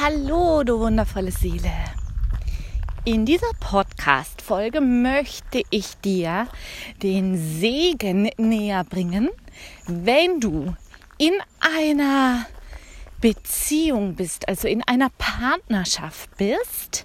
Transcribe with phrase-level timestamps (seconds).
[0.00, 1.72] Hallo, du wundervolle Seele.
[3.04, 6.46] In dieser Podcast-Folge möchte ich dir
[7.02, 9.28] den Segen näher bringen,
[9.88, 10.76] wenn du
[11.16, 12.46] in einer
[13.20, 17.04] Beziehung bist, also in einer Partnerschaft bist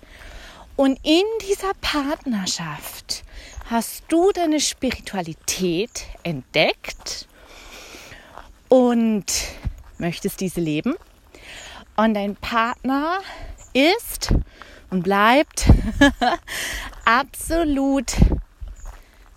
[0.75, 3.23] und in dieser Partnerschaft
[3.71, 7.28] hast du deine Spiritualität entdeckt
[8.70, 9.25] und
[9.98, 10.94] möchtest diese leben
[11.96, 13.20] und dein Partner
[13.73, 14.34] ist
[14.89, 15.65] und bleibt
[17.06, 18.14] absolut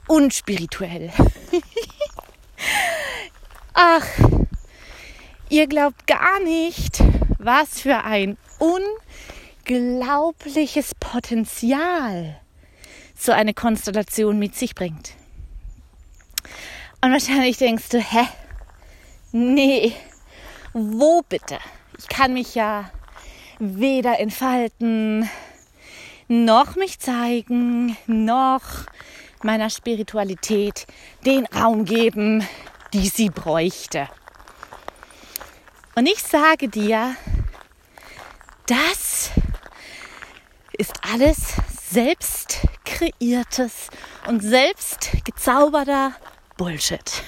[0.07, 1.13] unspirituell.
[3.75, 4.07] Ach,
[5.49, 7.03] ihr glaubt gar nicht,
[7.39, 8.39] was für ein
[9.67, 12.41] unglaubliches Potenzial
[13.15, 15.15] so eine Konstellation mit sich bringt.
[17.01, 18.27] Und wahrscheinlich denkst du, hä?
[19.33, 19.93] Nee,
[20.73, 21.59] wo bitte?
[21.99, 22.91] Ich kann mich ja
[23.59, 25.29] weder entfalten,
[26.29, 28.63] noch mich zeigen, noch
[29.43, 30.87] meiner Spiritualität
[31.25, 32.47] den Raum geben,
[32.93, 34.09] die sie bräuchte.
[35.95, 37.17] Und ich sage dir,
[38.67, 39.31] das
[40.77, 41.55] ist alles
[41.91, 43.89] selbst kreiertes
[44.27, 46.13] und selbst gezauberter
[46.57, 47.23] Bullshit.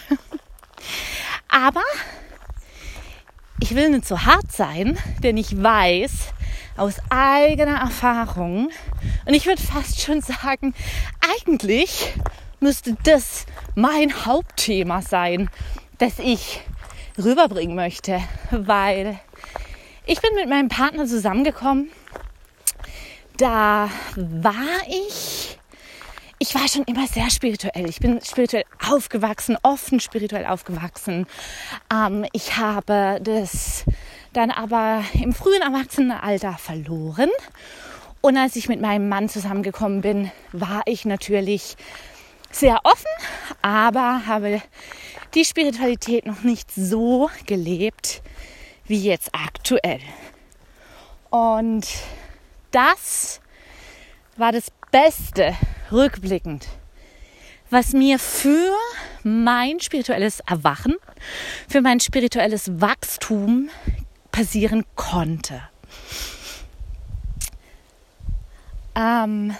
[1.48, 1.82] Aber
[3.68, 6.32] ich will nicht so hart sein, denn ich weiß
[6.78, 8.70] aus eigener Erfahrung
[9.26, 10.72] und ich würde fast schon sagen,
[11.20, 12.14] eigentlich
[12.60, 15.50] müsste das mein Hauptthema sein,
[15.98, 16.62] das ich
[17.18, 19.20] rüberbringen möchte, weil
[20.06, 21.90] ich bin mit meinem Partner zusammengekommen.
[23.36, 24.54] Da war
[24.88, 25.57] ich
[26.38, 27.88] ich war schon immer sehr spirituell.
[27.88, 31.26] Ich bin spirituell aufgewachsen, offen spirituell aufgewachsen.
[31.92, 33.84] Ähm, ich habe das
[34.32, 37.30] dann aber im frühen Erwachsenenalter verloren.
[38.20, 41.76] Und als ich mit meinem Mann zusammengekommen bin, war ich natürlich
[42.50, 43.10] sehr offen,
[43.62, 44.62] aber habe
[45.34, 48.22] die Spiritualität noch nicht so gelebt
[48.86, 50.00] wie jetzt aktuell.
[51.30, 51.86] Und
[52.70, 53.40] das
[54.36, 55.54] war das Beste
[55.92, 56.66] rückblickend,
[57.70, 58.72] was mir für
[59.22, 60.96] mein spirituelles Erwachen,
[61.68, 63.68] für mein spirituelles Wachstum
[64.32, 65.60] passieren konnte.
[68.94, 69.54] Ähm,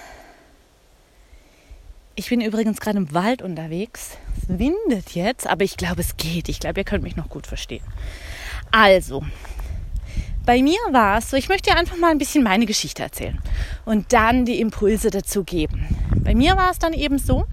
[2.15, 4.17] ich bin übrigens gerade im Wald unterwegs.
[4.37, 6.49] Es windet jetzt, aber ich glaube, es geht.
[6.49, 7.85] Ich glaube, ihr könnt mich noch gut verstehen.
[8.71, 9.23] Also,
[10.49, 13.39] bei mir war es so, ich möchte dir einfach mal ein bisschen meine Geschichte erzählen
[13.85, 15.87] und dann die Impulse dazu geben.
[16.25, 17.45] Bei mir war es dann eben so,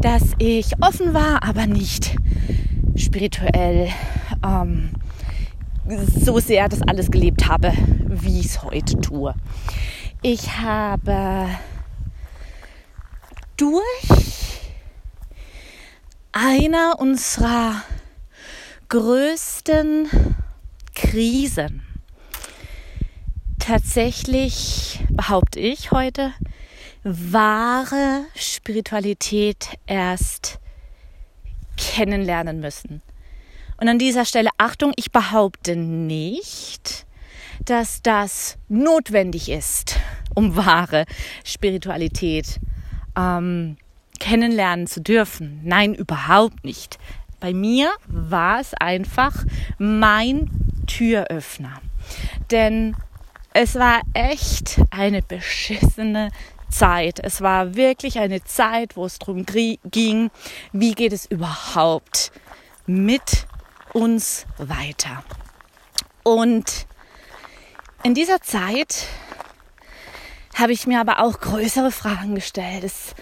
[0.00, 2.16] dass ich offen war, aber nicht
[2.96, 3.90] spirituell
[4.42, 4.92] ähm,
[6.24, 7.74] so sehr das alles gelebt habe,
[8.08, 9.34] wie ich es heute tue.
[10.22, 11.50] Ich habe
[13.58, 14.62] durch
[16.32, 17.82] einer unserer
[18.88, 20.08] größten
[20.94, 21.82] Krisen
[23.62, 26.32] tatsächlich, behaupte ich heute,
[27.04, 30.58] wahre Spiritualität erst
[31.76, 33.02] kennenlernen müssen.
[33.80, 37.06] Und an dieser Stelle Achtung, ich behaupte nicht,
[37.64, 39.96] dass das notwendig ist,
[40.34, 41.04] um wahre
[41.44, 42.58] Spiritualität
[43.16, 43.76] ähm,
[44.18, 45.60] kennenlernen zu dürfen.
[45.62, 46.98] Nein, überhaupt nicht.
[47.38, 49.44] Bei mir war es einfach
[49.78, 50.50] mein
[50.88, 51.80] Türöffner.
[52.50, 52.96] Denn
[53.54, 56.30] es war echt eine beschissene
[56.70, 57.20] Zeit.
[57.22, 60.30] Es war wirklich eine Zeit, wo es darum ging,
[60.72, 62.32] wie geht es überhaupt
[62.86, 63.46] mit
[63.92, 65.22] uns weiter.
[66.22, 66.86] Und
[68.02, 69.06] in dieser Zeit
[70.54, 72.84] habe ich mir aber auch größere Fragen gestellt.
[72.84, 73.14] Es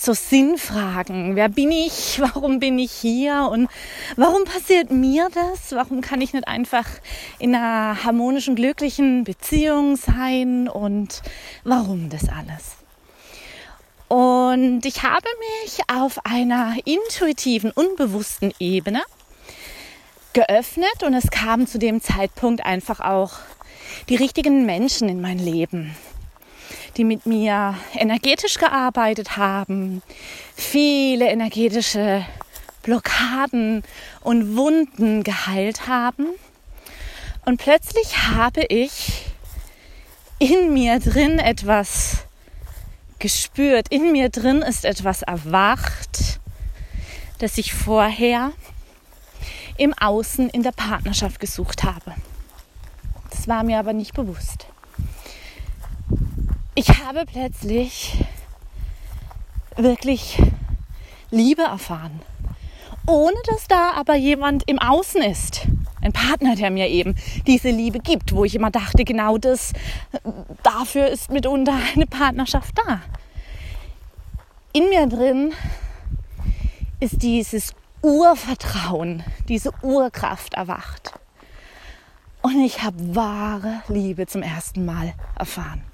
[0.00, 1.36] so Sinnfragen.
[1.36, 2.20] Wer bin ich?
[2.34, 3.48] Warum bin ich hier?
[3.50, 3.68] Und
[4.16, 5.72] warum passiert mir das?
[5.72, 6.86] Warum kann ich nicht einfach
[7.38, 10.68] in einer harmonischen, glücklichen Beziehung sein?
[10.68, 11.22] Und
[11.64, 12.76] warum das alles?
[14.08, 15.28] Und ich habe
[15.62, 19.02] mich auf einer intuitiven, unbewussten Ebene
[20.32, 23.32] geöffnet und es kamen zu dem Zeitpunkt einfach auch
[24.08, 25.94] die richtigen Menschen in mein Leben
[26.98, 30.02] die mit mir energetisch gearbeitet haben,
[30.56, 32.26] viele energetische
[32.82, 33.84] Blockaden
[34.20, 36.26] und Wunden geheilt haben.
[37.44, 39.26] Und plötzlich habe ich
[40.38, 42.24] in mir drin etwas
[43.18, 43.86] gespürt.
[43.90, 46.40] In mir drin ist etwas erwacht,
[47.38, 48.52] das ich vorher
[49.76, 52.14] im Außen in der Partnerschaft gesucht habe.
[53.30, 54.66] Das war mir aber nicht bewusst.
[56.78, 58.24] Ich habe plötzlich
[59.74, 60.40] wirklich
[61.32, 62.22] Liebe erfahren,
[63.04, 65.66] ohne dass da aber jemand im Außen ist.
[66.00, 67.16] Ein Partner, der mir eben
[67.48, 69.72] diese Liebe gibt, wo ich immer dachte, genau das,
[70.62, 73.00] dafür ist mitunter eine Partnerschaft da.
[74.72, 75.54] In mir drin
[77.00, 81.12] ist dieses Urvertrauen, diese Urkraft erwacht.
[82.40, 85.87] Und ich habe wahre Liebe zum ersten Mal erfahren.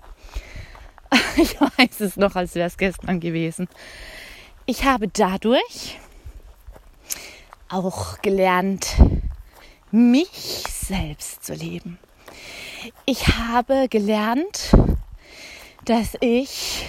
[1.36, 3.68] Ich weiß es noch, als wäre es gestern gewesen.
[4.66, 5.98] Ich habe dadurch
[7.68, 8.94] auch gelernt,
[9.90, 11.98] mich selbst zu leben.
[13.06, 14.72] Ich habe gelernt,
[15.84, 16.86] dass ich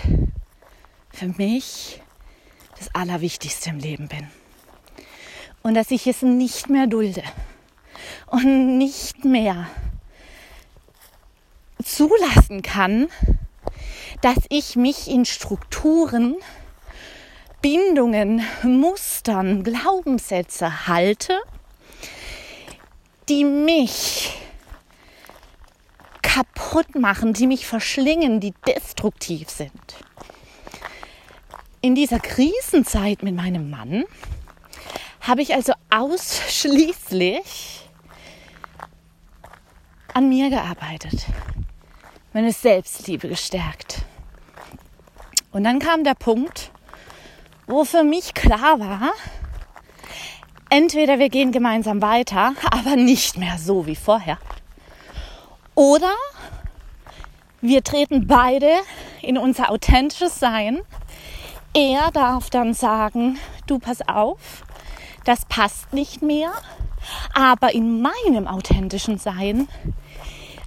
[1.11, 2.01] für mich
[2.77, 4.27] das Allerwichtigste im Leben bin.
[5.63, 7.23] Und dass ich es nicht mehr dulde
[8.27, 9.67] und nicht mehr
[11.83, 13.07] zulassen kann,
[14.21, 16.35] dass ich mich in Strukturen,
[17.61, 21.39] Bindungen, Mustern, Glaubenssätze halte,
[23.27, 24.37] die mich
[26.21, 29.71] kaputt machen, die mich verschlingen, die destruktiv sind.
[31.81, 34.05] In dieser Krisenzeit mit meinem Mann
[35.21, 37.89] habe ich also ausschließlich
[40.13, 41.25] an mir gearbeitet,
[42.35, 43.99] meine Selbstliebe gestärkt.
[45.53, 46.69] Und dann kam der Punkt,
[47.65, 49.13] wo für mich klar war,
[50.69, 54.37] entweder wir gehen gemeinsam weiter, aber nicht mehr so wie vorher.
[55.75, 56.11] Oder
[57.61, 58.69] wir treten beide
[59.21, 60.81] in unser authentisches Sein.
[61.73, 64.65] Er darf dann sagen, du pass auf,
[65.23, 66.51] das passt nicht mehr.
[67.33, 69.69] Aber in meinem authentischen Sein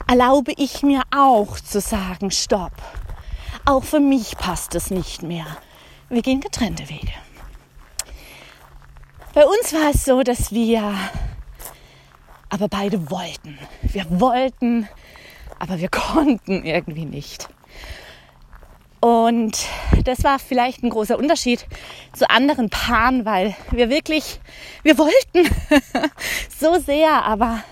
[0.08, 2.72] erlaube ich mir auch zu sagen, stopp.
[3.64, 5.46] Auch für mich passt es nicht mehr.
[6.08, 7.12] Wir gehen getrennte Wege.
[9.34, 10.94] Bei uns war es so, dass wir
[12.48, 13.58] aber beide wollten.
[13.82, 14.88] Wir wollten,
[15.58, 17.48] aber wir konnten irgendwie nicht.
[19.00, 19.66] Und
[20.04, 21.66] das war vielleicht ein großer Unterschied
[22.14, 24.40] zu anderen Paaren, weil wir wirklich,
[24.82, 25.48] wir wollten
[26.58, 27.62] so sehr, aber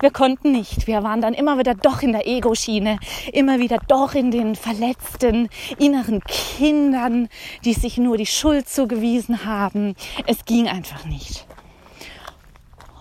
[0.00, 0.86] wir konnten nicht.
[0.86, 2.98] Wir waren dann immer wieder doch in der Ego-Schiene,
[3.32, 5.48] immer wieder doch in den verletzten
[5.78, 7.28] inneren Kindern,
[7.64, 9.94] die sich nur die Schuld zugewiesen haben.
[10.26, 11.46] Es ging einfach nicht.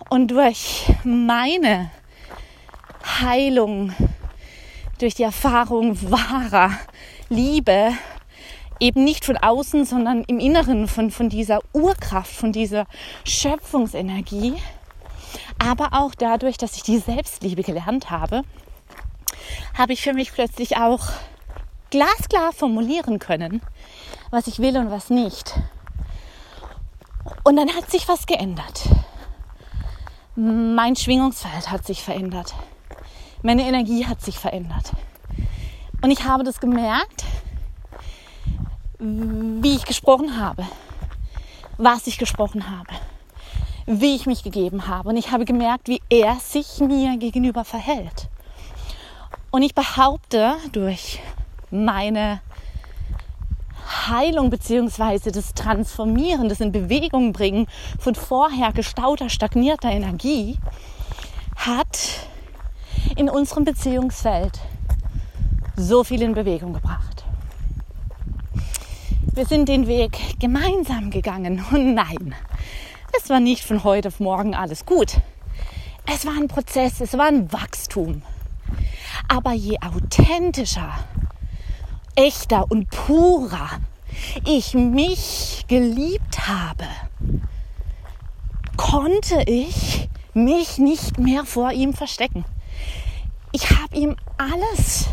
[0.09, 1.91] Und durch meine
[3.21, 3.93] Heilung,
[4.99, 6.71] durch die Erfahrung wahrer
[7.29, 7.93] Liebe
[8.79, 12.85] eben nicht von außen, sondern im Inneren von, von dieser Urkraft, von dieser
[13.23, 14.55] Schöpfungsenergie,
[15.59, 18.43] aber auch dadurch, dass ich die Selbstliebe gelernt habe,
[19.77, 21.07] habe ich für mich plötzlich auch
[21.89, 23.61] glasklar formulieren können,
[24.31, 25.53] was ich will und was nicht.
[27.43, 28.83] Und dann hat sich was geändert.
[30.35, 32.53] Mein Schwingungsfeld hat sich verändert.
[33.43, 34.91] Meine Energie hat sich verändert.
[36.01, 37.23] Und ich habe das gemerkt,
[38.99, 40.65] wie ich gesprochen habe,
[41.77, 42.93] was ich gesprochen habe,
[43.85, 45.09] wie ich mich gegeben habe.
[45.09, 48.29] Und ich habe gemerkt, wie er sich mir gegenüber verhält.
[49.51, 51.19] Und ich behaupte, durch
[51.69, 52.41] meine
[54.07, 57.67] Heilung beziehungsweise das Transformieren, das in Bewegung bringen
[57.99, 60.57] von vorher gestauter, stagnierter Energie,
[61.55, 62.27] hat
[63.15, 64.59] in unserem Beziehungsfeld
[65.75, 67.23] so viel in Bewegung gebracht.
[69.33, 72.35] Wir sind den Weg gemeinsam gegangen und nein,
[73.17, 75.17] es war nicht von heute auf morgen alles gut.
[76.05, 78.23] Es war ein Prozess, es war ein Wachstum.
[79.27, 80.91] Aber je authentischer,
[82.15, 83.69] echter und purer
[84.45, 86.85] ich mich geliebt habe,
[88.77, 92.45] konnte ich mich nicht mehr vor ihm verstecken.
[93.51, 95.07] Ich habe ihm alles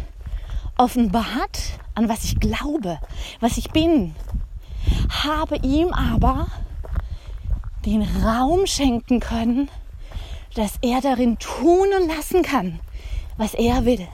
[0.76, 2.98] offenbart, an was ich glaube,
[3.40, 4.14] was ich bin,
[5.24, 6.46] habe ihm aber
[7.84, 9.68] den Raum schenken können,
[10.54, 12.80] dass er darin tun und lassen kann,
[13.36, 14.06] was er will.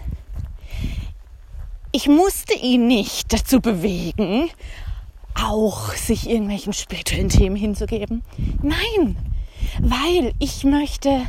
[1.93, 4.51] Ich musste ihn nicht dazu bewegen,
[5.35, 8.23] auch sich irgendwelchen spirituellen Themen hinzugeben.
[8.63, 9.17] Nein,
[9.81, 11.23] weil ich möchte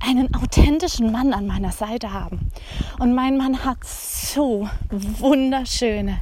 [0.00, 2.50] einen authentischen Mann an meiner Seite haben.
[2.98, 6.18] Und mein Mann hat so wunderschöne,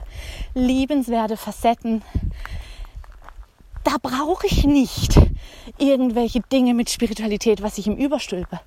[0.54, 2.02] liebenswerte Facetten.
[3.85, 5.19] Da brauche ich nicht
[5.79, 8.61] irgendwelche Dinge mit Spiritualität, was ich ihm überstülpe.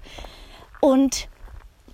[0.82, 1.28] Und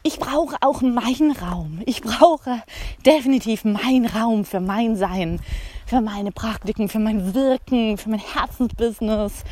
[0.01, 1.81] ich brauche auch meinen Raum.
[1.85, 2.63] Ich brauche
[3.05, 5.41] definitiv meinen Raum für mein Sein,
[5.85, 9.43] für meine Praktiken, für mein Wirken, für mein Herzensbusiness,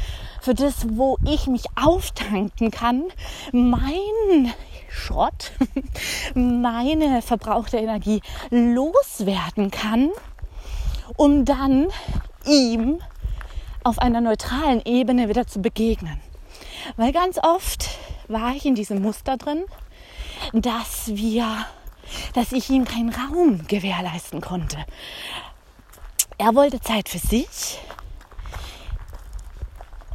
[0.42, 3.04] für das, wo ich mich auftanken kann,
[3.52, 4.54] mein
[4.90, 5.52] Schrott,
[6.34, 10.10] meine verbrauchte Energie loswerden kann,
[11.18, 11.88] um dann
[12.46, 13.00] ihm
[13.88, 16.20] auf einer neutralen Ebene wieder zu begegnen.
[16.98, 17.90] Weil ganz oft
[18.28, 19.64] war ich in diesem Muster drin,
[20.52, 21.66] dass wir,
[22.34, 24.78] dass ich ihm keinen Raum gewährleisten konnte.
[26.38, 27.80] Er wollte Zeit für sich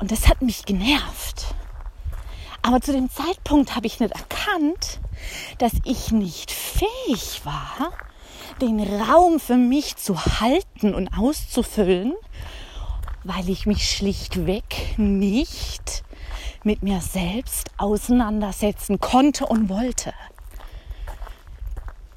[0.00, 1.54] und das hat mich genervt.
[2.60, 5.00] Aber zu dem Zeitpunkt habe ich nicht erkannt,
[5.58, 7.90] dass ich nicht fähig war,
[8.60, 12.14] den Raum für mich zu halten und auszufüllen,
[13.24, 16.02] weil ich mich schlichtweg nicht
[16.64, 20.12] mit mir selbst auseinandersetzen konnte und wollte.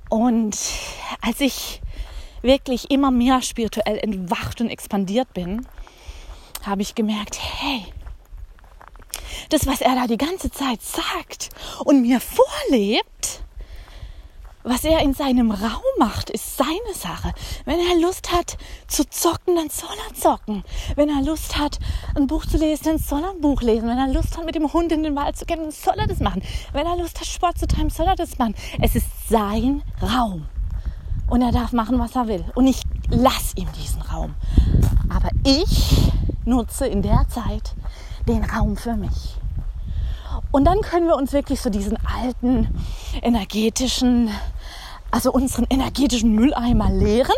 [0.09, 0.57] Und
[1.21, 1.81] als ich
[2.41, 5.65] wirklich immer mehr spirituell entwacht und expandiert bin,
[6.63, 7.85] habe ich gemerkt, hey,
[9.49, 11.49] das, was er da die ganze Zeit sagt
[11.83, 13.43] und mir vorlebt,
[14.65, 17.33] was er in seinem Raum macht, ist seine Sache.
[17.65, 18.57] Wenn er Lust hat
[18.87, 20.63] zu zocken, dann soll er zocken.
[20.95, 21.77] Wenn er Lust hat,
[22.15, 23.87] ein Buch zu lesen, dann soll er ein Buch lesen.
[23.87, 26.07] Wenn er Lust hat, mit dem Hund in den Wald zu gehen, dann soll er
[26.07, 26.41] das machen.
[26.73, 28.55] Wenn er Lust hat, Sport zu treiben, soll er das machen.
[28.81, 30.47] Es ist sein Raum.
[31.29, 32.45] Und er darf machen, was er will.
[32.55, 34.33] Und ich lasse ihm diesen Raum.
[35.09, 36.11] Aber ich
[36.43, 37.75] nutze in der Zeit
[38.27, 39.35] den Raum für mich.
[40.51, 42.67] Und dann können wir uns wirklich so diesen alten
[43.21, 44.29] energetischen
[45.15, 47.37] also unseren energetischen Mülleimer leeren,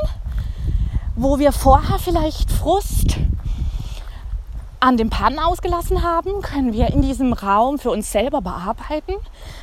[1.15, 3.17] wo wir vorher vielleicht Frust
[4.79, 9.13] an dem Partner ausgelassen haben, können wir in diesem Raum für uns selber bearbeiten,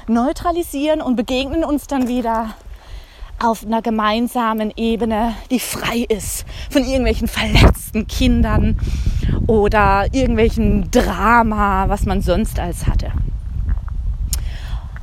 [0.06, 2.50] neutralisieren und begegnen uns dann wieder
[3.42, 8.78] auf einer gemeinsamen Ebene, die frei ist von irgendwelchen verletzten Kindern
[9.48, 13.10] oder irgendwelchen Drama, was man sonst als hatte.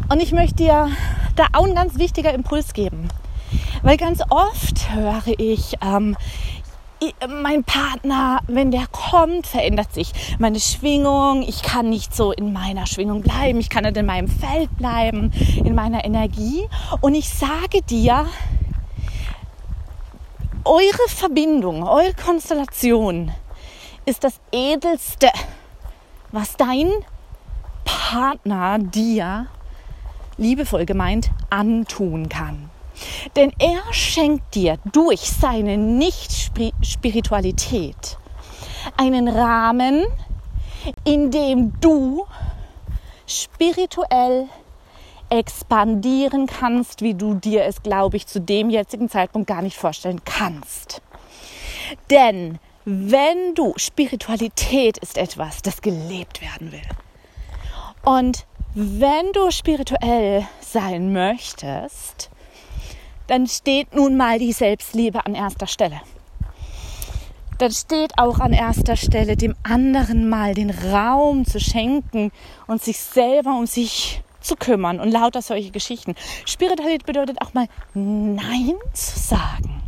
[0.08, 0.88] Und ich möchte dir
[1.36, 3.10] da auch ein ganz wichtiger Impuls geben.
[3.82, 6.16] Weil ganz oft höre ich, ähm,
[7.28, 11.42] mein Partner, wenn der kommt, verändert sich meine Schwingung.
[11.42, 13.60] Ich kann nicht so in meiner Schwingung bleiben.
[13.60, 15.32] Ich kann nicht in meinem Feld bleiben,
[15.64, 16.68] in meiner Energie.
[17.02, 18.28] Und ich sage dir,
[20.64, 23.32] eure Verbindung, eure Konstellation
[24.06, 25.30] ist das Edelste,
[26.32, 26.92] was dein
[27.84, 29.48] Partner dir
[30.42, 32.70] liebevoll gemeint, antun kann.
[33.36, 38.18] Denn er schenkt dir durch seine Nicht-Spiritualität
[38.98, 40.06] einen Rahmen,
[41.04, 42.26] in dem du
[43.26, 44.48] spirituell
[45.30, 50.20] expandieren kannst, wie du dir es, glaube ich, zu dem jetzigen Zeitpunkt gar nicht vorstellen
[50.26, 51.02] kannst.
[52.10, 56.82] Denn wenn du, Spiritualität ist etwas, das gelebt werden will.
[58.04, 62.30] Und wenn du spirituell sein möchtest,
[63.28, 66.00] dann steht nun mal die Selbstliebe an erster Stelle.
[67.58, 72.32] Dann steht auch an erster Stelle, dem anderen mal den Raum zu schenken
[72.66, 76.16] und sich selber um sich zu kümmern und lauter solche Geschichten.
[76.46, 79.84] Spiritualität bedeutet auch mal Nein zu sagen.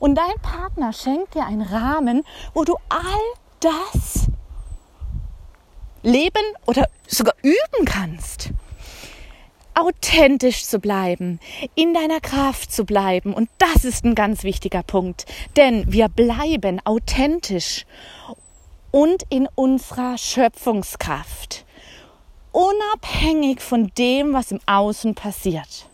[0.00, 3.00] Und dein Partner schenkt dir einen Rahmen, wo du all
[3.60, 4.26] das
[6.06, 8.50] leben oder sogar üben kannst.
[9.74, 11.38] Authentisch zu bleiben,
[11.74, 13.34] in deiner Kraft zu bleiben.
[13.34, 15.26] Und das ist ein ganz wichtiger Punkt.
[15.56, 17.84] Denn wir bleiben authentisch
[18.90, 21.66] und in unserer Schöpfungskraft.
[22.52, 25.88] Unabhängig von dem, was im Außen passiert.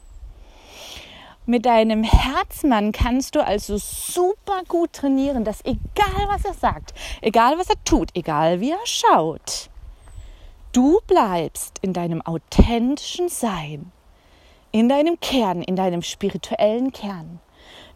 [1.45, 7.59] Mit deinem Herzmann kannst du also super gut trainieren, dass egal was er sagt, egal
[7.59, 9.72] was er tut, egal wie er schaut,
[10.73, 13.93] Du bleibst in deinem authentischen Sein,
[14.71, 17.41] in deinem Kern, in deinem spirituellen Kern.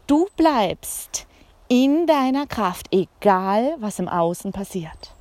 [0.06, 1.26] Du bleibst
[1.68, 5.14] in deiner Kraft, egal was im Außen passiert.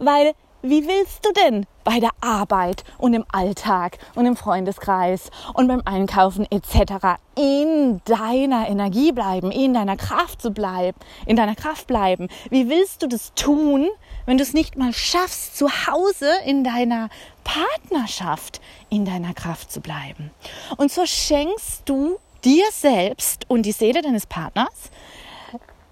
[0.00, 0.34] Weil
[0.64, 5.82] wie willst du denn bei der Arbeit und im Alltag und im Freundeskreis und beim
[5.84, 7.18] Einkaufen etc.
[7.36, 12.28] in deiner Energie bleiben, in deiner Kraft zu bleiben, in deiner Kraft bleiben?
[12.48, 13.90] Wie willst du das tun,
[14.24, 17.10] wenn du es nicht mal schaffst, zu Hause in deiner
[17.44, 20.30] Partnerschaft in deiner Kraft zu bleiben?
[20.78, 24.90] Und so schenkst du dir selbst und die Seele deines Partners,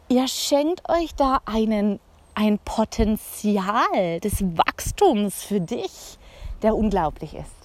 [0.09, 2.01] ihr schenkt euch da einen
[2.35, 6.19] ein Potenzial des Wachstums für dich,
[6.63, 7.63] der unglaublich ist.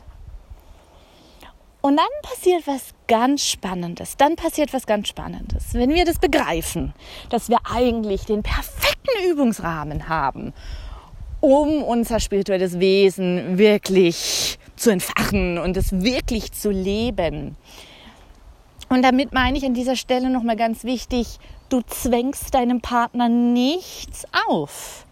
[1.82, 4.18] Und dann passiert was ganz Spannendes.
[4.18, 5.74] Dann passiert was ganz Spannendes.
[5.74, 6.94] Wenn wir das begreifen,
[7.30, 10.54] dass wir eigentlich den perfekten Übungsrahmen haben,
[11.40, 17.56] um unser spirituelles Wesen wirklich zu entfachen und es wirklich zu leben.
[18.90, 24.26] Und damit meine ich an dieser Stelle nochmal ganz wichtig, du zwängst deinem Partner nichts
[24.48, 25.06] auf.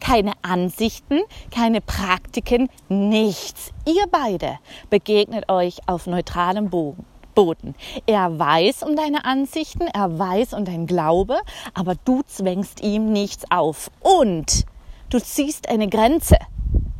[0.00, 3.70] Keine Ansichten, keine Praktiken, nichts.
[3.86, 4.58] Ihr beide
[4.90, 7.74] begegnet euch auf neutralem Boden.
[8.06, 11.38] Er weiß um deine Ansichten, er weiß um dein Glaube,
[11.72, 13.90] aber du zwängst ihm nichts auf.
[14.00, 14.64] Und
[15.08, 16.36] du ziehst eine Grenze,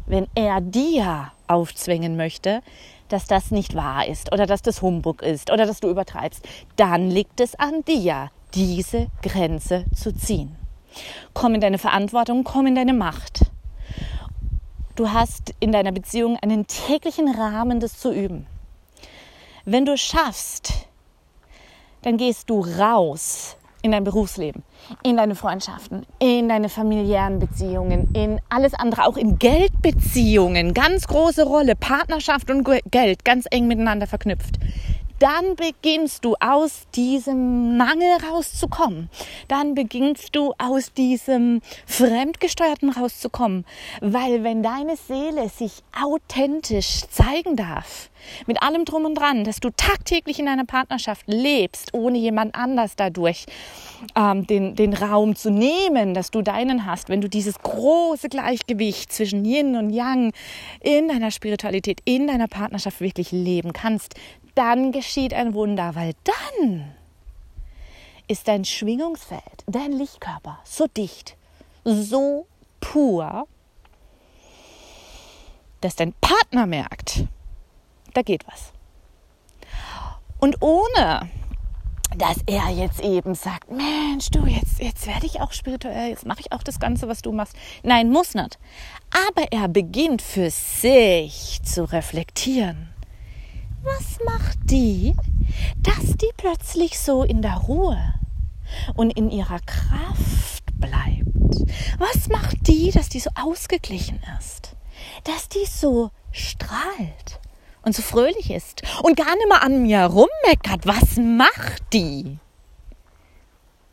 [0.06, 2.62] wenn er dir aufzwängen möchte,
[3.08, 7.10] dass das nicht wahr ist oder dass das Humbug ist oder dass du übertreibst, dann
[7.10, 10.56] liegt es an dir, diese Grenze zu ziehen.
[11.32, 13.46] Komm in deine Verantwortung, komm in deine Macht.
[14.94, 18.46] Du hast in deiner Beziehung einen täglichen Rahmen, das zu üben.
[19.64, 20.86] Wenn du schaffst,
[22.02, 24.62] dann gehst du raus in dein Berufsleben,
[25.02, 31.44] in deine Freundschaften, in deine familiären Beziehungen, in alles andere, auch in Geldbeziehungen, ganz große
[31.44, 34.58] Rolle, Partnerschaft und Geld ganz eng miteinander verknüpft
[35.22, 39.08] dann beginnst du aus diesem Mangel rauszukommen.
[39.46, 43.64] Dann beginnst du aus diesem Fremdgesteuerten rauszukommen.
[44.00, 48.10] Weil wenn deine Seele sich authentisch zeigen darf,
[48.46, 52.96] mit allem drum und dran, dass du tagtäglich in einer Partnerschaft lebst, ohne jemand anders
[52.96, 53.46] dadurch
[54.16, 59.12] ähm, den, den Raum zu nehmen, dass du deinen hast, wenn du dieses große Gleichgewicht
[59.12, 60.32] zwischen Yin und Yang
[60.80, 64.14] in deiner Spiritualität, in deiner Partnerschaft wirklich leben kannst,
[64.54, 66.94] dann geschieht ein Wunder, weil dann
[68.28, 71.36] ist dein Schwingungsfeld, dein Lichtkörper so dicht,
[71.84, 72.46] so
[72.80, 73.46] pur,
[75.80, 77.24] dass dein Partner merkt,
[78.14, 78.72] da geht was.
[80.38, 81.28] Und ohne
[82.16, 86.40] dass er jetzt eben sagt, Mensch, du, jetzt, jetzt werde ich auch spirituell, jetzt mache
[86.40, 87.56] ich auch das Ganze, was du machst.
[87.82, 88.58] Nein, muss nicht.
[89.28, 92.91] Aber er beginnt für sich zu reflektieren
[93.82, 95.14] was macht die,
[95.78, 98.14] dass die plötzlich so in der Ruhe
[98.94, 101.26] und in ihrer Kraft bleibt?
[101.98, 104.76] Was macht die, dass die so ausgeglichen ist?
[105.24, 107.40] Dass die so strahlt
[107.82, 110.86] und so fröhlich ist und gar nicht mehr an mir rummeckert.
[110.86, 112.38] Was macht die?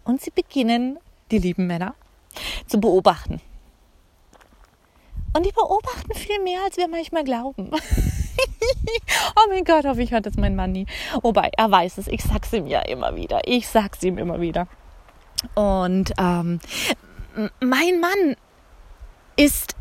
[0.04, 0.99] Und sie beginnen,
[1.32, 1.95] die lieben Männer,
[2.67, 3.41] zu beobachten.
[5.34, 7.71] Und die beobachten viel mehr, als wir manchmal glauben.
[9.36, 10.86] oh mein Gott, hoffe ich hört das mein Mann nie.
[11.21, 12.08] Wobei, er weiß es.
[12.08, 13.41] Ich sag's ihm ja immer wieder.
[13.45, 14.67] Ich sag's ihm immer wieder.
[15.56, 16.60] Und ähm,
[17.62, 18.36] mein Mann
[19.36, 19.75] ist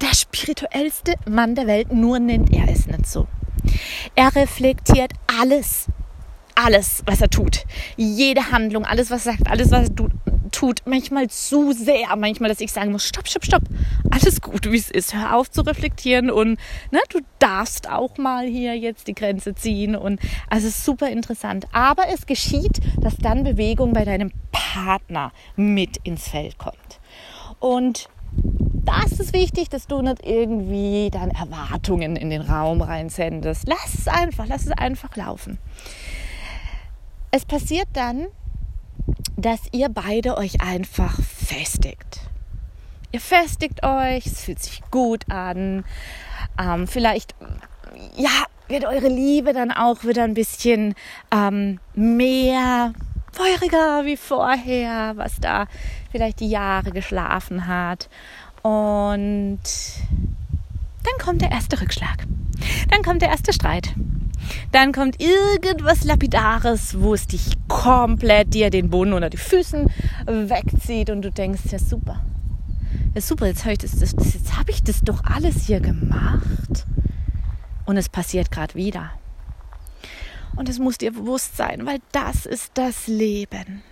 [0.00, 3.26] der spirituellste Mann der Welt, nur nennt er es nicht so.
[4.14, 5.88] Er reflektiert alles,
[6.54, 7.64] alles, was er tut.
[7.96, 10.12] Jede Handlung, alles, was er sagt, alles, was er tut,
[10.50, 13.62] tut, manchmal zu sehr, manchmal, dass ich sagen muss, stopp, stopp, stopp,
[14.10, 16.58] alles gut, wie es ist, hör auf zu reflektieren und
[16.90, 21.66] ne, du darfst auch mal hier jetzt die Grenze ziehen und also super interessant.
[21.72, 27.00] Aber es geschieht, dass dann Bewegung bei deinem Partner mit ins Feld kommt.
[27.58, 33.68] Und da ist es wichtig, dass du nicht irgendwie dann Erwartungen in den Raum reinsendest.
[33.68, 35.58] Lass es einfach, lass es einfach laufen.
[37.30, 38.26] Es passiert dann,
[39.36, 42.20] dass ihr beide euch einfach festigt.
[43.12, 45.84] Ihr festigt euch, es fühlt sich gut an.
[46.58, 47.34] Ähm, vielleicht,
[48.16, 48.30] ja,
[48.68, 50.94] wird eure Liebe dann auch wieder ein bisschen
[51.32, 52.92] ähm, mehr
[53.32, 55.66] feuriger wie vorher, was da
[56.10, 58.08] vielleicht die Jahre geschlafen hat.
[58.62, 59.60] Und
[61.02, 62.26] dann kommt der erste Rückschlag.
[62.90, 63.94] Dann kommt der erste Streit.
[64.72, 69.90] Dann kommt irgendwas Lapidares, wo es dich komplett dir den Boden unter die Füßen
[70.26, 72.24] wegzieht und du denkst, ja super.
[73.14, 75.80] Ja super, jetzt habe ich das, das, das jetzt habe ich das doch alles hier
[75.80, 76.86] gemacht.
[77.86, 79.10] Und es passiert gerade wieder.
[80.56, 83.82] Und es muss dir bewusst sein, weil das ist das Leben.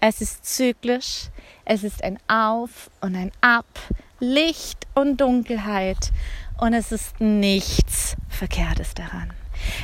[0.00, 1.28] Es ist zyklisch,
[1.64, 3.66] es ist ein Auf und ein Ab,
[4.18, 6.10] Licht und Dunkelheit
[6.58, 9.32] und es ist nichts Verkehrtes daran.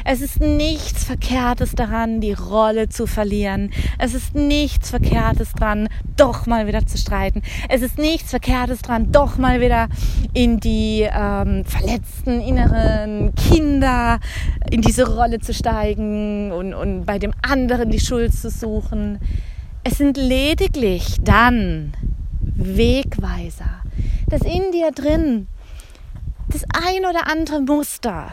[0.05, 3.71] Es ist nichts Verkehrtes daran, die Rolle zu verlieren.
[3.99, 7.43] Es ist nichts Verkehrtes dran, doch mal wieder zu streiten.
[7.69, 9.89] Es ist nichts Verkehrtes dran, doch mal wieder
[10.35, 14.21] in die ähm, verletzten inneren Kinder,
[14.71, 19.19] in diese Rolle zu steigen und, und bei dem anderen die Schuld zu suchen.
[19.85, 21.93] Es sind lediglich dann
[22.41, 23.83] Wegweiser,
[24.29, 25.49] dass in dir drin
[26.49, 28.33] das ein oder andere Muster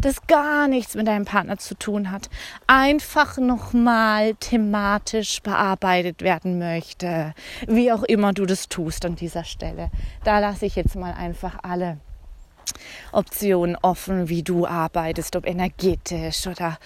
[0.00, 2.30] das gar nichts mit deinem Partner zu tun hat,
[2.66, 7.34] einfach nochmal thematisch bearbeitet werden möchte,
[7.66, 9.90] wie auch immer du das tust an dieser Stelle.
[10.24, 11.98] Da lasse ich jetzt mal einfach alle
[13.12, 16.78] Optionen offen, wie du arbeitest, ob energetisch oder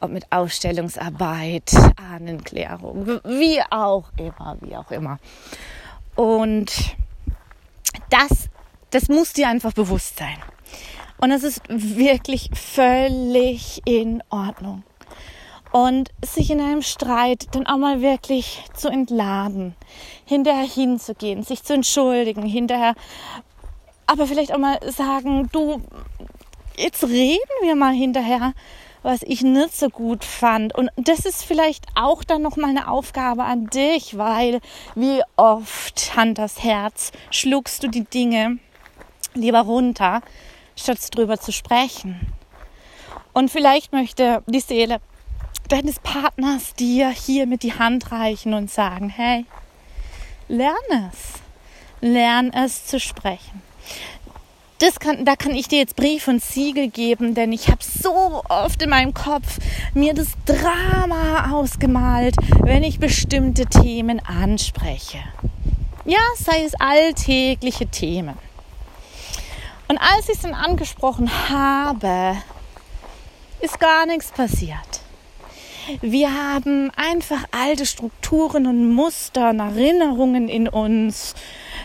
[0.00, 5.18] ob mit Ausstellungsarbeit, Ahnenklärung, wie auch immer, wie auch immer.
[6.14, 6.96] Und
[8.10, 8.48] das,
[8.90, 10.36] das muss dir einfach bewusst sein.
[11.20, 14.84] Und es ist wirklich völlig in Ordnung.
[15.72, 19.74] Und sich in einem Streit dann auch mal wirklich zu entladen,
[20.24, 22.94] hinterher hinzugehen, sich zu entschuldigen, hinterher
[24.08, 25.82] aber vielleicht auch mal sagen, du,
[26.76, 28.54] jetzt reden wir mal hinterher,
[29.02, 30.74] was ich nicht so gut fand.
[30.74, 34.60] Und das ist vielleicht auch dann nochmal eine Aufgabe an dich, weil
[34.94, 38.58] wie oft, Hand das Herz, schluckst du die Dinge
[39.34, 40.22] lieber runter,
[40.80, 42.32] statt drüber zu sprechen.
[43.32, 45.00] Und vielleicht möchte die Seele
[45.68, 49.44] deines Partners dir hier mit die Hand reichen und sagen, hey,
[50.48, 51.40] lern es.
[52.00, 53.62] Lern es zu sprechen.
[54.78, 58.44] Das kann, da kann ich dir jetzt Brief und Siegel geben, denn ich habe so
[58.48, 59.58] oft in meinem Kopf
[59.92, 65.18] mir das Drama ausgemalt, wenn ich bestimmte Themen anspreche.
[66.04, 68.38] Ja, sei es alltägliche Themen.
[69.88, 72.36] Und als ich es dann angesprochen habe,
[73.60, 74.76] ist gar nichts passiert.
[76.02, 81.34] Wir haben einfach alte Strukturen und Muster und Erinnerungen in uns,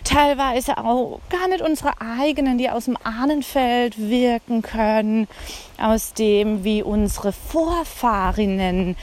[0.04, 5.30] teilweise auch gar nicht unsere eigenen, die aus dem Ahnenfeld wirken können,
[5.78, 8.98] aus dem, wie unsere Vorfahrinnen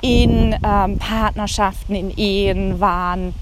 [0.00, 3.34] in ähm, Partnerschaften, in Ehen waren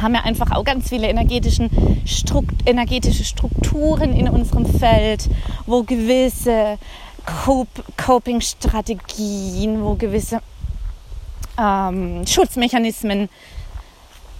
[0.00, 1.70] haben wir einfach auch ganz viele energetischen
[2.06, 5.28] Strukt energetische Strukturen in unserem Feld,
[5.66, 6.78] wo gewisse
[7.96, 10.40] Coping-Strategien, wo gewisse
[11.58, 13.28] ähm, Schutzmechanismen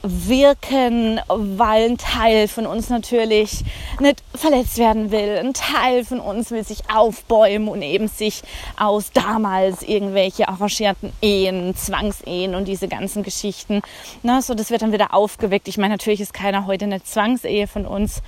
[0.08, 3.64] wirken, weil ein Teil von uns natürlich
[4.00, 5.38] nicht verletzt werden will.
[5.38, 8.42] Ein Teil von uns will sich aufbäumen und eben sich
[8.78, 13.82] aus damals irgendwelche arrangierten Ehen, Zwangsehen und diese ganzen Geschichten.
[14.22, 15.68] Na, so, das wird dann wieder aufgeweckt.
[15.68, 18.22] Ich meine, natürlich ist keiner heute eine Zwangsehe von uns.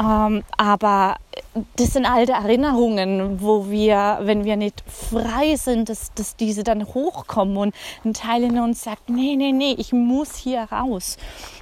[0.00, 1.16] Ähm, aber
[1.76, 6.84] das sind alte Erinnerungen, wo wir, wenn wir nicht frei sind, dass, dass diese dann
[6.86, 11.16] hochkommen und ein Teil in uns sagt, nee, nee, nee, ich muss hier raus.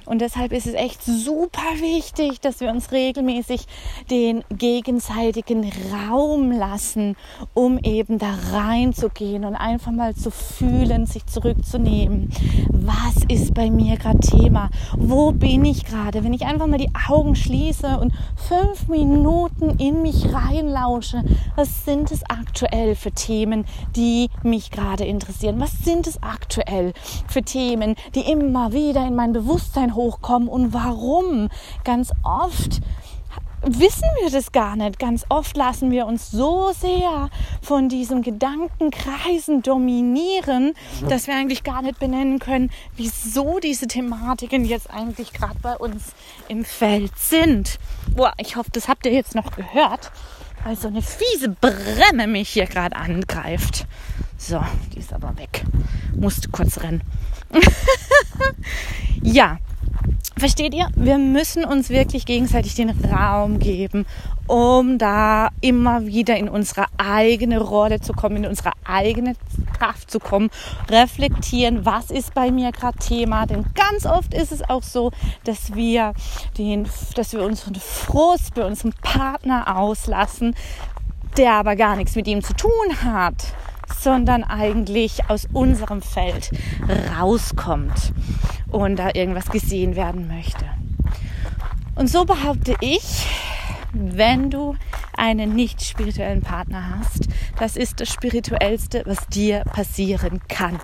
[0.05, 3.65] Und deshalb ist es echt super wichtig, dass wir uns regelmäßig
[4.09, 7.15] den gegenseitigen Raum lassen,
[7.53, 12.29] um eben da reinzugehen und einfach mal zu fühlen, sich zurückzunehmen.
[12.69, 14.69] Was ist bei mir gerade Thema?
[14.97, 16.23] Wo bin ich gerade?
[16.23, 21.23] Wenn ich einfach mal die Augen schließe und fünf Minuten in mich reinlausche,
[21.55, 25.59] was sind es aktuell für Themen, die mich gerade interessieren?
[25.59, 26.93] Was sind es aktuell
[27.27, 31.49] für Themen, die immer wieder in mein Bewusstsein hochkommen und warum?
[31.83, 32.81] Ganz oft
[33.63, 34.99] wissen wir das gar nicht.
[34.99, 37.29] Ganz oft lassen wir uns so sehr
[37.61, 40.73] von diesem Gedankenkreisen dominieren,
[41.07, 46.13] dass wir eigentlich gar nicht benennen können, wieso diese Thematiken jetzt eigentlich gerade bei uns
[46.47, 47.79] im Feld sind.
[48.15, 50.11] Boah, ich hoffe, das habt ihr jetzt noch gehört,
[50.63, 53.85] weil so eine fiese Bremme mich hier gerade angreift.
[54.37, 54.61] So,
[54.93, 55.63] die ist aber weg.
[56.15, 57.01] Musste kurz rennen.
[59.21, 59.57] ja,
[60.35, 60.87] Versteht ihr?
[60.95, 64.05] Wir müssen uns wirklich gegenseitig den Raum geben,
[64.47, 69.35] um da immer wieder in unsere eigene Rolle zu kommen, in unsere eigene
[69.77, 70.49] Kraft zu kommen,
[70.89, 73.45] reflektieren, was ist bei mir gerade Thema.
[73.45, 75.11] Denn ganz oft ist es auch so,
[75.45, 76.13] dass wir,
[76.57, 80.55] den, dass wir unseren Frust bei unserem Partner auslassen,
[81.37, 83.53] der aber gar nichts mit ihm zu tun hat
[83.99, 86.51] sondern eigentlich aus unserem Feld
[87.19, 88.13] rauskommt
[88.69, 90.65] und da irgendwas gesehen werden möchte.
[91.95, 93.27] Und so behaupte ich,
[93.93, 94.75] wenn du
[95.15, 97.29] einen nicht spirituellen Partner hast,
[97.59, 100.79] das ist das Spirituellste, was dir passieren kann.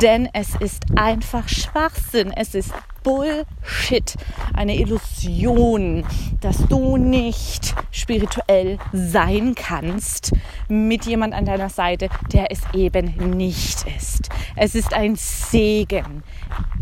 [0.00, 2.32] Denn es ist einfach Schwachsinn.
[2.34, 2.72] Es ist
[3.04, 4.16] Bullshit,
[4.54, 6.04] eine Illusion,
[6.40, 10.32] dass du nicht spirituell sein kannst
[10.68, 14.30] mit jemand an deiner Seite, der es eben nicht ist.
[14.56, 16.22] Es ist ein Segen.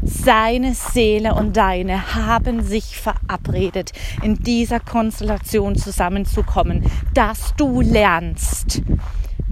[0.03, 8.83] Seine Seele und deine haben sich verabredet, in dieser Konstellation zusammenzukommen, dass du lernst,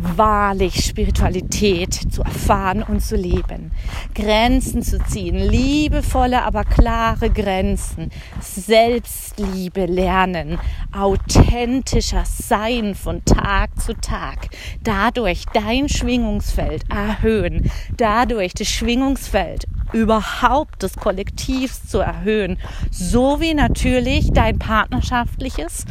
[0.02, 3.72] wahrlich Spiritualität zu erfahren und zu leben.
[4.14, 8.10] Grenzen zu ziehen, liebevolle, aber klare Grenzen,
[8.40, 10.58] Selbstliebe lernen,
[10.92, 14.48] authentischer sein von Tag zu Tag,
[14.82, 22.58] dadurch dein Schwingungsfeld erhöhen, dadurch das Schwingungsfeld überhaupt des Kollektivs zu erhöhen,
[22.90, 25.84] sowie natürlich dein partnerschaftliches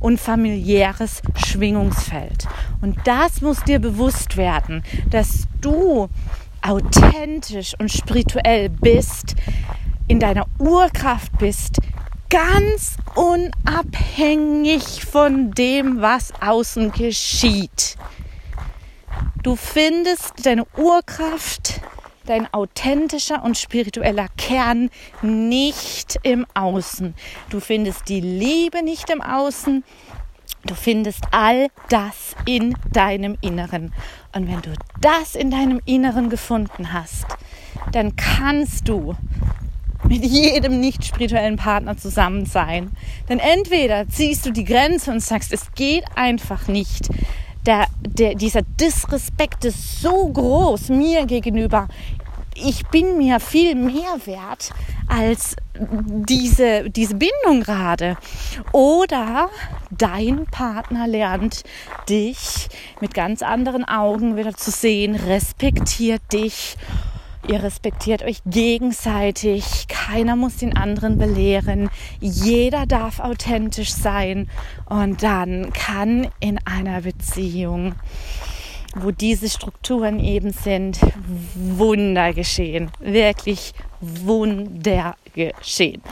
[0.00, 2.46] und familiäres Schwingungsfeld.
[2.80, 6.08] Und das muss dir bewusst werden, dass du
[6.62, 9.34] authentisch und spirituell bist,
[10.08, 11.78] in deiner Urkraft bist,
[12.30, 17.96] ganz unabhängig von dem, was außen geschieht.
[19.42, 21.77] Du findest deine Urkraft
[22.28, 24.90] dein authentischer und spiritueller Kern
[25.22, 27.14] nicht im Außen.
[27.50, 29.84] Du findest die Liebe nicht im Außen.
[30.66, 33.92] Du findest all das in deinem Inneren.
[34.34, 37.26] Und wenn du das in deinem Inneren gefunden hast,
[37.92, 39.14] dann kannst du
[40.04, 42.90] mit jedem nicht spirituellen Partner zusammen sein.
[43.28, 47.08] Denn entweder ziehst du die Grenze und sagst, es geht einfach nicht.
[47.66, 51.88] Der, der, dieser Disrespekt ist so groß mir gegenüber
[52.64, 54.70] ich bin mir viel mehr wert
[55.06, 58.16] als diese, diese Bindung gerade.
[58.72, 59.48] Oder
[59.90, 61.64] dein Partner lernt
[62.08, 62.68] dich
[63.00, 66.76] mit ganz anderen Augen wieder zu sehen, respektiert dich.
[67.46, 69.86] Ihr respektiert euch gegenseitig.
[69.88, 71.88] Keiner muss den anderen belehren.
[72.20, 74.50] Jeder darf authentisch sein.
[74.86, 77.94] Und dann kann in einer Beziehung
[78.94, 80.98] wo diese Strukturen eben sind,
[81.54, 82.90] Wunder geschehen.
[83.00, 86.02] Wirklich Wunder geschehen.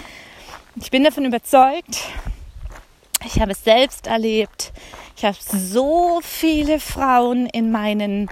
[0.76, 2.04] Ich bin davon überzeugt,
[3.24, 4.72] ich habe es selbst erlebt.
[5.16, 8.28] Ich habe so viele Frauen in meinen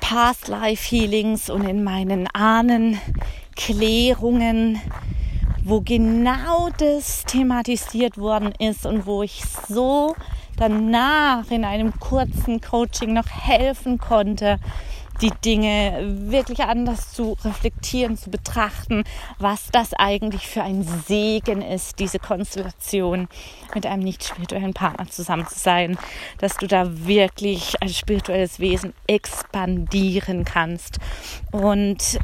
[0.00, 4.82] Past Life Healings und in meinen Ahnenklärungen,
[5.64, 10.14] wo genau das thematisiert worden ist und wo ich so
[10.60, 14.58] danach in einem kurzen Coaching noch helfen konnte,
[15.22, 19.04] die Dinge wirklich anders zu reflektieren, zu betrachten,
[19.38, 23.28] was das eigentlich für ein Segen ist, diese Konstellation
[23.74, 25.98] mit einem nicht spirituellen Partner zusammen zu sein,
[26.38, 30.98] dass du da wirklich als spirituelles Wesen expandieren kannst.
[31.52, 32.18] Und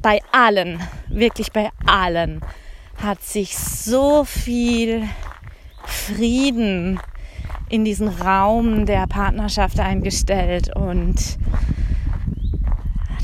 [0.00, 2.40] bei allen, wirklich bei allen
[3.02, 5.08] hat sich so viel
[5.88, 7.00] Frieden
[7.68, 11.38] in diesen Raum der Partnerschaft eingestellt und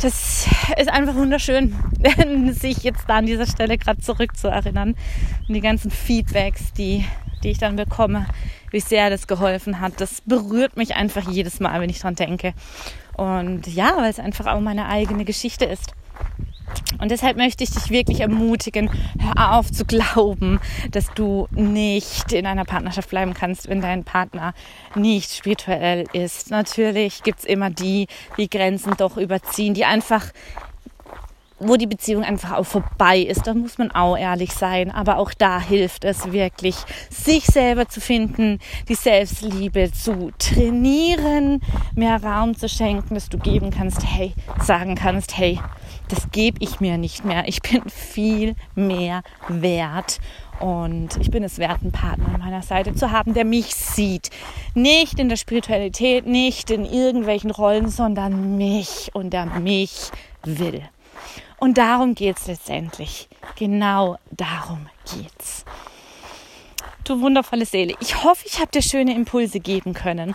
[0.03, 0.46] das
[0.77, 1.74] ist einfach wunderschön,
[2.53, 4.96] sich jetzt da an dieser Stelle gerade zurückzuerinnern
[5.48, 7.05] und die ganzen Feedbacks, die,
[7.42, 8.27] die ich dann bekomme,
[8.70, 10.00] wie sehr das geholfen hat.
[10.00, 12.53] Das berührt mich einfach jedes Mal, wenn ich dran denke.
[13.16, 15.94] Und ja, weil es einfach auch meine eigene Geschichte ist.
[16.98, 22.46] Und deshalb möchte ich dich wirklich ermutigen, hör auf zu glauben, dass du nicht in
[22.46, 24.55] einer Partnerschaft bleiben kannst, wenn dein Partner
[24.94, 26.50] nicht spirituell ist.
[26.50, 28.07] Natürlich gibt es immer die,
[28.38, 30.31] die Grenzen doch überziehen, die einfach
[31.59, 34.90] wo die Beziehung einfach auch vorbei ist, da muss man auch ehrlich sein.
[34.90, 36.77] Aber auch da hilft es wirklich,
[37.11, 41.61] sich selber zu finden, die Selbstliebe zu trainieren,
[41.94, 45.61] mehr Raum zu schenken, dass du geben kannst, hey, sagen kannst, hey,
[46.08, 47.48] das gebe ich mir nicht mehr.
[47.48, 50.20] Ich bin viel mehr wert.
[50.60, 54.30] Und ich bin es wert, einen Partner an meiner Seite zu haben, der mich sieht.
[54.74, 60.10] Nicht in der Spiritualität, nicht in irgendwelchen Rollen, sondern mich und der mich
[60.44, 60.82] will.
[61.58, 63.28] Und darum geht es letztendlich.
[63.56, 65.64] Genau darum geht's.
[67.04, 70.34] Du wundervolle Seele, ich hoffe, ich habe dir schöne Impulse geben können.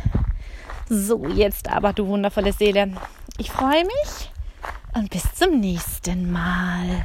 [0.91, 2.91] So, jetzt aber, du wundervolle Seele.
[3.37, 4.31] Ich freue mich
[4.95, 7.03] und bis zum nächsten Mal.